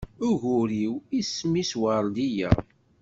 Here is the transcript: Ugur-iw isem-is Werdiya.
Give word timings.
Ugur-iw 0.27 0.93
isem-is 1.19 1.71
Werdiya. 1.81 2.49